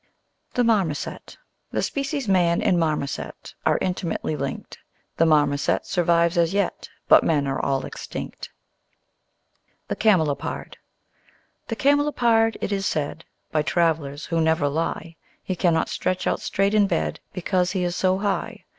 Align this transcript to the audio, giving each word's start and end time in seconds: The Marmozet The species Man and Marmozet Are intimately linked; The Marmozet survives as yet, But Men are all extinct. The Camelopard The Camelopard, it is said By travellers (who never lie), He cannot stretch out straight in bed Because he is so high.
The 0.55 0.63
Marmozet 0.63 1.37
The 1.69 1.83
species 1.83 2.27
Man 2.27 2.59
and 2.59 2.75
Marmozet 2.79 3.53
Are 3.67 3.77
intimately 3.81 4.35
linked; 4.35 4.79
The 5.17 5.25
Marmozet 5.27 5.85
survives 5.85 6.39
as 6.39 6.55
yet, 6.55 6.89
But 7.07 7.23
Men 7.23 7.45
are 7.45 7.63
all 7.63 7.85
extinct. 7.85 8.49
The 9.89 9.95
Camelopard 9.95 10.77
The 11.67 11.75
Camelopard, 11.75 12.57
it 12.61 12.71
is 12.71 12.87
said 12.87 13.25
By 13.51 13.61
travellers 13.61 14.25
(who 14.25 14.41
never 14.41 14.67
lie), 14.67 15.17
He 15.43 15.55
cannot 15.55 15.87
stretch 15.87 16.25
out 16.25 16.41
straight 16.41 16.73
in 16.73 16.87
bed 16.87 17.19
Because 17.31 17.73
he 17.73 17.83
is 17.83 17.95
so 17.95 18.17
high. 18.17 18.65